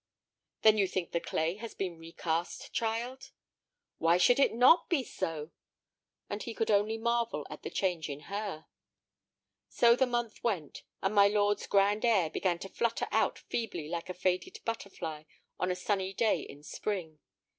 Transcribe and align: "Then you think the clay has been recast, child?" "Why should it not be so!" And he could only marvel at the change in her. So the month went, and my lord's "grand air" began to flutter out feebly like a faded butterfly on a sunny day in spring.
"Then 0.63 0.79
you 0.79 0.87
think 0.87 1.11
the 1.11 1.19
clay 1.19 1.57
has 1.57 1.75
been 1.75 1.99
recast, 1.99 2.73
child?" 2.73 3.29
"Why 3.99 4.17
should 4.17 4.39
it 4.39 4.51
not 4.51 4.89
be 4.89 5.03
so!" 5.03 5.51
And 6.27 6.41
he 6.41 6.55
could 6.55 6.71
only 6.71 6.97
marvel 6.97 7.45
at 7.51 7.61
the 7.61 7.69
change 7.69 8.09
in 8.09 8.21
her. 8.21 8.65
So 9.69 9.95
the 9.95 10.07
month 10.07 10.43
went, 10.43 10.81
and 11.03 11.13
my 11.13 11.27
lord's 11.27 11.67
"grand 11.67 12.03
air" 12.03 12.31
began 12.31 12.57
to 12.65 12.69
flutter 12.69 13.07
out 13.11 13.37
feebly 13.37 13.89
like 13.89 14.09
a 14.09 14.15
faded 14.15 14.57
butterfly 14.65 15.25
on 15.59 15.69
a 15.69 15.75
sunny 15.75 16.13
day 16.15 16.39
in 16.39 16.63
spring. 16.63 17.19